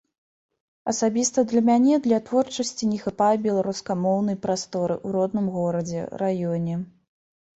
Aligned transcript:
Асабіста 0.91 1.39
для 1.51 1.61
мяне 1.67 1.95
для 2.05 2.19
творчасці 2.29 2.89
не 2.93 2.97
хапае 3.03 3.29
беларускамоўнай 3.45 4.39
прасторы 4.45 4.95
ў 5.05 5.17
родным 5.17 5.45
горадзе, 5.59 6.01
раёне. 6.23 6.75